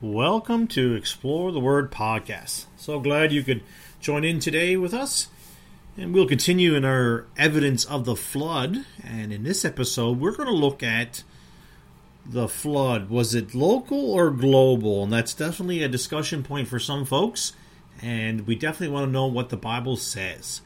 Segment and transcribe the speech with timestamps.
[0.00, 2.66] Welcome to Explore the Word podcast.
[2.76, 3.64] So glad you could
[3.98, 5.26] join in today with us.
[5.96, 8.84] And we'll continue in our evidence of the flood.
[9.02, 11.24] And in this episode, we're going to look at
[12.24, 13.10] the flood.
[13.10, 15.02] Was it local or global?
[15.02, 17.54] And that's definitely a discussion point for some folks.
[18.00, 20.60] And we definitely want to know what the Bible says.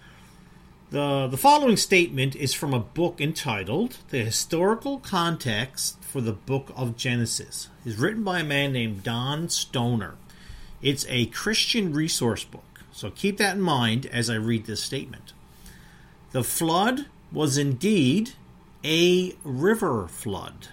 [0.93, 6.71] The, the following statement is from a book entitled The Historical Context for the Book
[6.77, 7.71] of Genesis.
[7.87, 10.17] It's written by a man named Don Stoner.
[10.83, 15.33] It's a Christian resource book, so keep that in mind as I read this statement.
[16.33, 18.33] The flood was indeed
[18.85, 20.69] a river flood.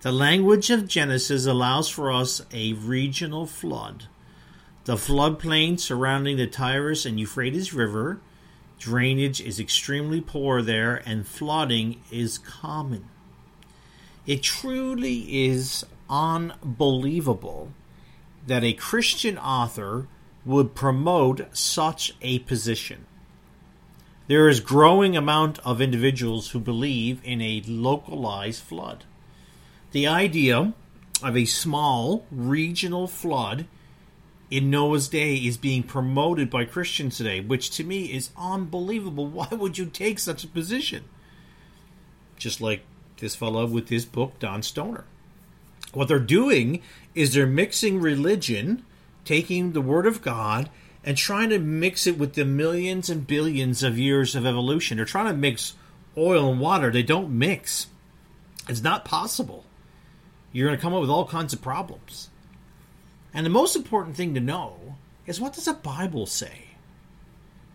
[0.00, 4.04] The language of Genesis allows for us a regional flood.
[4.86, 8.20] The floodplain surrounding the Tigris and Euphrates River
[8.78, 13.06] Drainage is extremely poor there, and flooding is common.
[14.26, 17.72] It truly is unbelievable
[18.46, 20.06] that a Christian author
[20.44, 23.04] would promote such a position.
[24.28, 29.04] There is growing amount of individuals who believe in a localized flood.
[29.92, 30.74] The idea
[31.22, 33.66] of a small regional flood
[34.50, 39.26] in Noah's day is being promoted by Christians today, which to me is unbelievable.
[39.28, 41.04] Why would you take such a position?
[42.36, 42.82] Just like
[43.18, 45.04] this fellow with his book, Don Stoner.
[45.92, 46.82] What they're doing
[47.14, 48.84] is they're mixing religion,
[49.24, 50.70] taking the Word of God,
[51.04, 54.96] and trying to mix it with the millions and billions of years of evolution.
[54.96, 55.74] They're trying to mix
[56.16, 56.90] oil and water.
[56.90, 57.86] They don't mix.
[58.68, 59.64] It's not possible.
[60.52, 62.28] You're going to come up with all kinds of problems.
[63.32, 66.70] And the most important thing to know is what does the Bible say?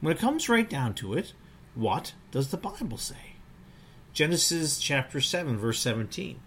[0.02, 1.34] When it comes right down to it,
[1.76, 3.36] what does the Bible say?
[4.12, 6.40] Genesis chapter 7, verse 17.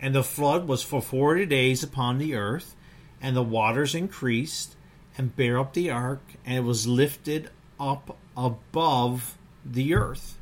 [0.00, 2.74] And the flood was for forty days upon the earth,
[3.20, 4.76] and the waters increased
[5.16, 10.38] and bare up the ark, and it was lifted up above the earth.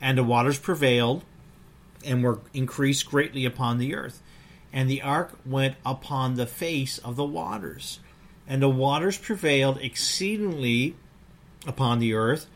[0.00, 1.24] And the waters prevailed
[2.04, 4.22] and were increased greatly upon the earth
[4.72, 8.00] and the ark went upon the face of the waters.
[8.46, 10.96] And the waters prevailed exceedingly
[11.66, 12.46] upon the earth,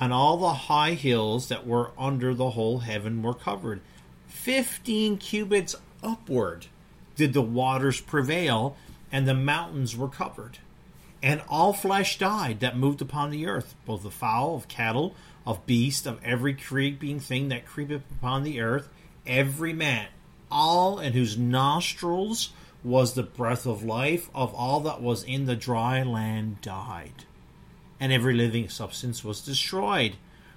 [0.00, 3.80] and all the high hills that were under the whole heaven were covered.
[4.26, 6.66] Fifteen cubits upward
[7.16, 8.76] did the waters prevail,
[9.12, 10.58] and the mountains were covered.
[11.22, 15.14] And all flesh died that moved upon the earth, both the fowl, of cattle,
[15.46, 18.88] of beast, of every creeping thing that creepeth upon the earth,
[19.26, 20.08] every man
[20.54, 22.50] all in whose nostrils
[22.84, 27.24] was the breath of life of all that was in the dry land died.
[27.98, 30.14] And every living substance was destroyed,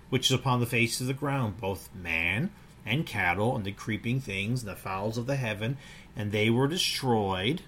[0.09, 2.51] which is upon the face of the ground, both man
[2.85, 5.77] and cattle, and the creeping things, and the fowls of the heaven,
[6.15, 7.63] and they were destroyed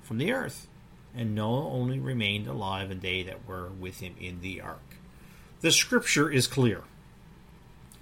[0.00, 0.68] from the earth.
[1.14, 4.96] And Noah only remained alive, and they that were with him in the ark.
[5.60, 6.82] The scripture is clear.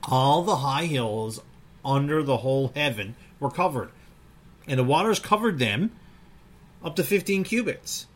[0.05, 1.41] All the high hills
[1.85, 3.91] under the whole heaven were covered.
[4.67, 5.93] And the waters covered them
[6.85, 8.07] up to 15 cubits.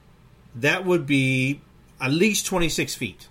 [0.54, 1.60] That would be
[2.00, 3.28] at least 26 feet.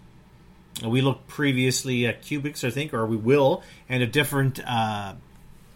[0.83, 5.15] We looked previously at cubits, I think, or we will, and the different uh,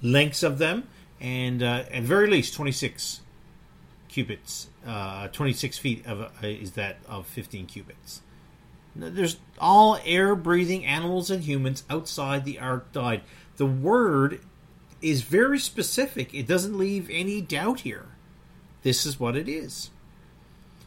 [0.01, 0.87] lengths of them,
[1.21, 3.21] and uh, at very least 26
[4.09, 4.67] cubits.
[4.85, 8.21] Uh, 26 feet of uh, is that of 15 cubits.
[8.95, 13.21] There's all air-breathing animals and humans outside the ark died.
[13.57, 14.41] The word
[15.01, 16.33] is very specific.
[16.33, 18.05] It doesn't leave any doubt here.
[18.83, 19.89] This is what it is.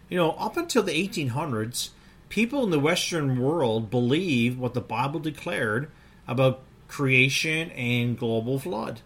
[0.08, 1.90] You know, up until the 1800s,
[2.28, 5.90] people in the Western world believed what the Bible declared
[6.26, 9.00] about creation and global flood.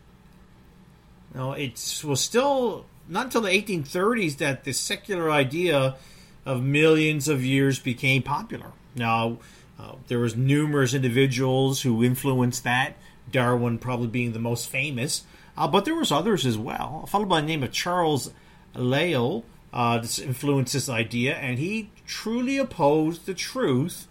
[1.35, 5.97] Now, it was still not until the 1830s that the secular idea
[6.45, 8.73] of millions of years became popular.
[8.95, 9.39] Now,
[9.79, 12.97] uh, there was numerous individuals who influenced that.
[13.31, 15.25] Darwin probably being the most famous,
[15.57, 17.07] uh, but there was others as well.
[17.07, 18.31] followed by the name of Charles
[18.75, 24.07] Lyell uh, influenced this idea, and he truly opposed the truth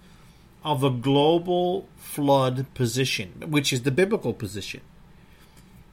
[0.64, 4.82] of the global flood position, which is the biblical position.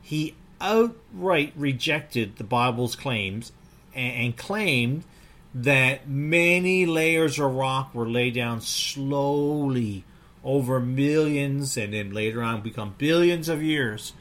[0.00, 3.52] He outright rejected the Bible's claims
[3.94, 5.04] and, and claimed
[5.54, 10.04] that many layers of rock were laid down slowly
[10.44, 14.12] over millions and then later on become billions of years.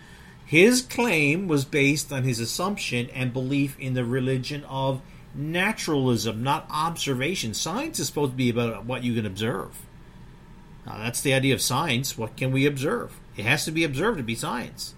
[0.45, 5.01] His claim was based on his assumption and belief in the religion of
[5.33, 7.53] naturalism, not observation.
[7.53, 9.79] Science is supposed to be about what you can observe.
[10.85, 12.17] Now, that's the idea of science.
[12.17, 13.19] What can we observe?
[13.37, 14.93] It has to be observed to be science.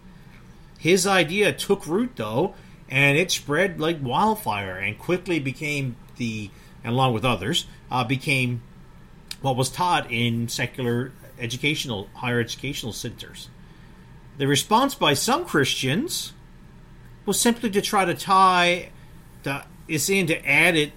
[0.80, 2.56] His idea took root, though,
[2.90, 6.50] and it spread like wildfire and quickly became the,
[6.84, 8.62] along with others, uh, became
[9.44, 13.50] what was taught in secular educational, higher educational centers.
[14.38, 16.32] The response by some Christians
[17.26, 18.90] was simply to try to tie
[19.44, 20.94] the, this in to add it,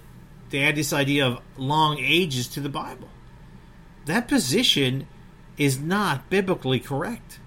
[0.51, 3.09] to add this idea of long ages to the Bible.
[4.05, 5.07] That position
[5.57, 7.39] is not biblically correct.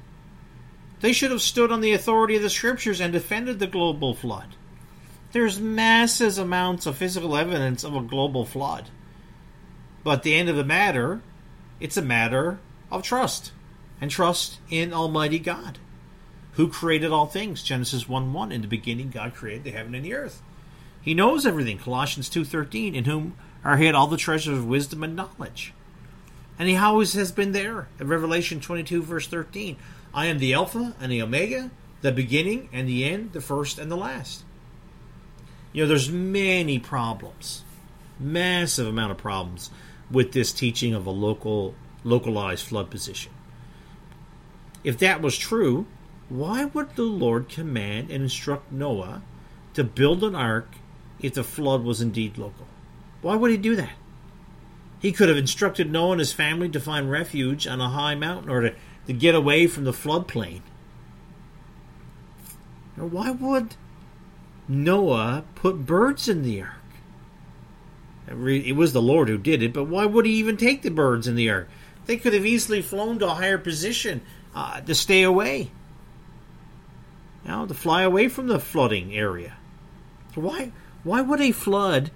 [1.00, 4.55] They should have stood on the authority of the scriptures and defended the global flood.
[5.32, 8.91] There's massive amounts of physical evidence of a global flood.
[10.02, 11.20] But the end of the matter,
[11.79, 12.58] it's a matter
[12.91, 13.52] of trust
[14.00, 15.79] and trust in Almighty God,
[16.52, 17.62] who created all things.
[17.62, 18.52] Genesis 1 1.
[18.52, 20.43] In the beginning, God created the heaven and the earth.
[21.02, 21.79] He knows everything.
[21.79, 25.73] Colossians 2.13, in whom are hid all the treasures of wisdom and knowledge.
[26.58, 27.88] And he always has been there.
[27.99, 29.76] In Revelation 22, verse 13,
[30.12, 31.70] I am the Alpha and the Omega,
[32.02, 34.44] the beginning and the end, the first and the last.
[35.73, 37.62] You know, there's many problems,
[38.19, 39.70] massive amount of problems
[40.11, 41.75] with this teaching of a local,
[42.05, 43.33] localized flood position.
[44.83, 45.87] If that was true,
[46.29, 49.23] why would the Lord command and instruct Noah
[49.75, 50.77] to build an ark
[51.21, 52.67] if the flood was indeed local?
[53.21, 53.93] Why would he do that?
[55.01, 58.51] He could have instructed Noah and his family to find refuge on a high mountain
[58.51, 58.75] or to,
[59.07, 60.61] to get away from the floodplain.
[62.99, 63.77] Or why would
[64.69, 66.80] Noah put birds in the ark?
[68.31, 71.27] It was the Lord who did it, but why would he even take the birds
[71.27, 71.67] in the air?
[72.06, 74.23] They could have easily flown to a higher position
[74.55, 75.71] uh, to stay away.
[77.44, 79.56] Now to fly away from the flooding area.
[80.35, 80.73] So why
[81.03, 82.11] why would a flood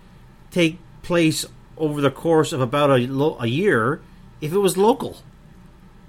[0.50, 1.46] take place
[1.76, 4.00] over the course of about a, lo- a year
[4.40, 5.16] if it was local?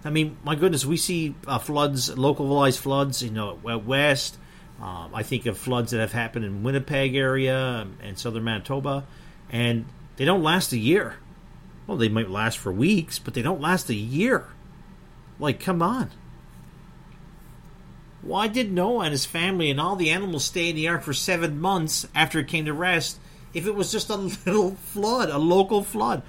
[0.04, 4.38] I mean, my goodness, we see uh, floods, localized floods, you know, west.
[4.80, 9.06] Um, I think of floods that have happened in Winnipeg area and southern Manitoba,
[9.50, 9.86] and
[10.18, 11.16] they don't last a year.
[11.88, 14.48] Well, they might last for weeks, but they don't last a year.
[15.40, 16.10] Like, come on.
[18.22, 21.14] Why did Noah and his family and all the animals stay in the ark for
[21.14, 23.20] seven months after it came to rest
[23.54, 24.16] if it was just a
[24.46, 26.24] little flood, a local flood?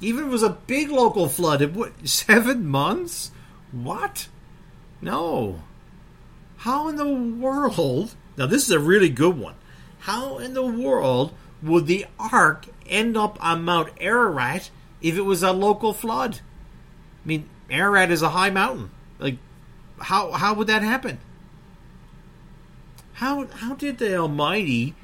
[0.00, 3.30] Even if it was a big local flood, it would, seven months?
[3.70, 4.28] What?
[5.00, 5.62] No.
[6.58, 8.16] How in the world?
[8.36, 9.54] Now, this is a really good one.
[10.00, 11.32] How in the world
[11.62, 14.70] would the ark end up on Mount Ararat
[15.00, 16.40] if it was a local flood?
[17.24, 18.90] I mean, Ararat is a high mountain.
[19.18, 19.38] Like,
[19.98, 21.18] how how would that happen?
[23.14, 24.94] How how did the Almighty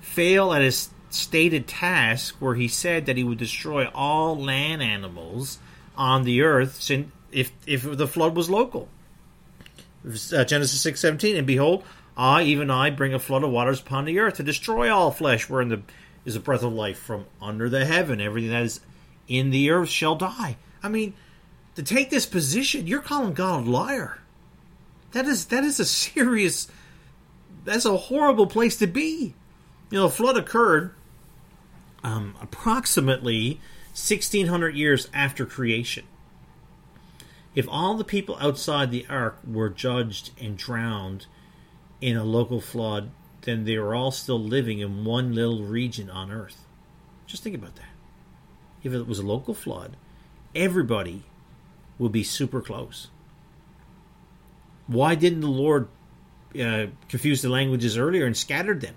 [0.00, 5.58] fail at his stated task where he said that he would destroy all land animals
[5.96, 6.90] on the earth
[7.30, 8.88] if if the flood was local?
[10.04, 11.84] Uh, Genesis six seventeen, and behold,
[12.16, 15.48] I even I bring a flood of waters upon the earth to destroy all flesh,
[15.48, 15.82] wherein the
[16.24, 18.20] is a breath of life from under the heaven.
[18.20, 18.80] Everything that is
[19.28, 20.56] in the earth shall die.
[20.82, 21.14] I mean,
[21.74, 24.18] to take this position, you're calling God a liar.
[25.12, 26.68] That is that is a serious
[27.64, 29.34] that's a horrible place to be.
[29.90, 30.94] You know, a flood occurred
[32.02, 33.60] um, approximately
[33.92, 36.04] 1600 years after creation.
[37.54, 41.26] If all the people outside the ark were judged and drowned
[42.02, 43.10] in a local flood,
[43.42, 46.66] then they were all still living in one little region on earth.
[47.26, 47.88] Just think about that.
[48.82, 49.96] If it was a local flood,
[50.54, 51.22] everybody
[51.98, 53.08] would be super close.
[54.88, 55.88] Why didn't the Lord
[56.60, 58.96] uh, confuse the languages earlier and scattered them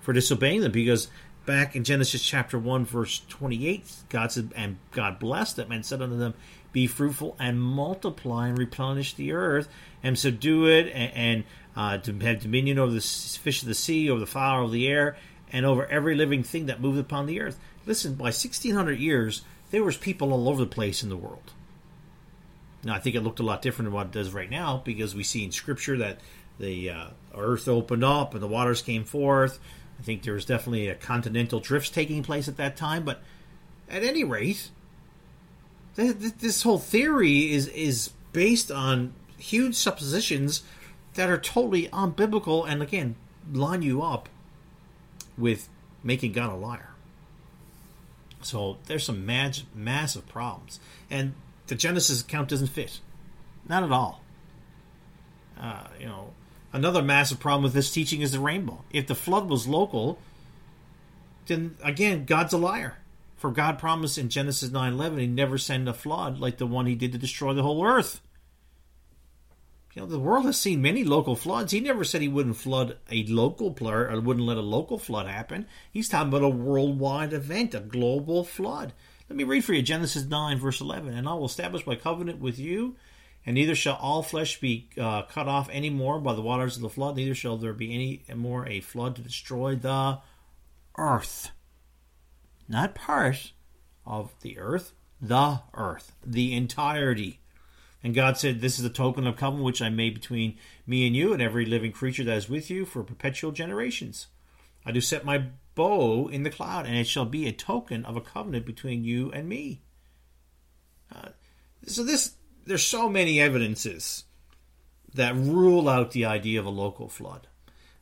[0.00, 0.70] for disobeying them?
[0.70, 1.08] Because
[1.46, 6.00] back in Genesis chapter 1, verse 28, God said, and God blessed them and said
[6.00, 6.34] unto them,
[6.74, 9.68] Be fruitful and multiply and replenish the earth
[10.02, 11.44] and subdue it and, and
[11.76, 14.88] uh, to have dominion over the fish of the sea, over the fowl of the
[14.88, 15.16] air,
[15.52, 17.58] and over every living thing that moves upon the earth.
[17.86, 21.52] Listen, by 1600 years, there was people all over the place in the world.
[22.82, 25.14] Now, I think it looked a lot different than what it does right now because
[25.14, 26.18] we see in Scripture that
[26.58, 29.60] the uh, earth opened up and the waters came forth.
[29.98, 33.22] I think there was definitely a continental drifts taking place at that time, but
[33.88, 34.70] at any rate,
[35.94, 40.62] this whole theory is is based on huge suppositions
[41.14, 43.14] that are totally unbiblical and again
[43.52, 44.28] line you up
[45.36, 45.68] with
[46.02, 46.90] making God a liar.
[48.42, 51.34] So there's some mag- massive problems, and
[51.66, 53.00] the Genesis account doesn't fit,
[53.68, 54.22] not at all.
[55.58, 56.32] Uh, you know,
[56.72, 58.84] another massive problem with this teaching is the rainbow.
[58.92, 60.18] If the flood was local,
[61.46, 62.98] then again, God's a liar.
[63.44, 66.94] For God promised in Genesis 9:11 he never send a flood like the one he
[66.94, 68.22] did to destroy the whole earth.
[69.92, 71.70] You know, the world has seen many local floods.
[71.70, 75.26] He never said he wouldn't flood a local flood or wouldn't let a local flood
[75.26, 75.66] happen.
[75.92, 78.94] He's talking about a worldwide event, a global flood.
[79.28, 81.12] Let me read for you Genesis 9, verse 11.
[81.12, 82.96] And I will establish my covenant with you,
[83.44, 86.82] and neither shall all flesh be uh, cut off any more by the waters of
[86.82, 90.20] the flood, neither shall there be any more a flood to destroy the
[90.96, 91.50] earth.
[92.68, 93.52] Not part
[94.06, 97.40] of the earth, the earth, the entirety.
[98.02, 101.16] And God said, This is the token of covenant which I made between me and
[101.16, 104.26] you and every living creature that is with you for perpetual generations.
[104.84, 108.16] I do set my bow in the cloud, and it shall be a token of
[108.16, 109.82] a covenant between you and me.
[111.14, 111.28] Uh,
[111.86, 112.34] so this,
[112.66, 114.24] there's so many evidences
[115.14, 117.46] that rule out the idea of a local flood.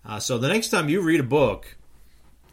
[0.04, 1.76] Uh, so the next time you read a book,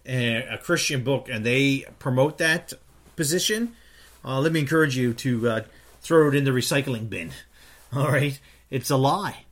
[0.09, 2.73] a Christian book, and they promote that
[3.15, 3.75] position,
[4.23, 5.61] uh, let me encourage you to uh,
[6.01, 7.31] throw it in the recycling bin.
[7.95, 8.39] All right?
[8.69, 9.45] It's a lie.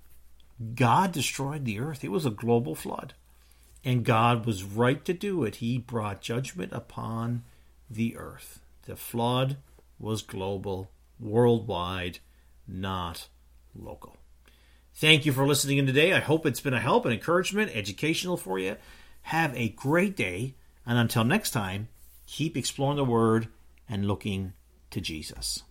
[0.75, 3.13] God destroyed the earth, it was a global flood.
[3.85, 5.57] And God was right to do it.
[5.57, 7.43] He brought judgment upon
[7.89, 8.59] the earth.
[8.85, 9.57] The flood
[9.99, 12.19] was global, worldwide,
[12.67, 13.27] not
[13.75, 14.17] local.
[14.95, 16.11] Thank you for listening in today.
[16.11, 18.75] I hope it's been a help and encouragement, educational for you.
[19.27, 20.55] Have a great day.
[20.85, 21.89] And until next time,
[22.27, 23.49] keep exploring the Word
[23.89, 24.53] and looking
[24.91, 25.63] to Jesus.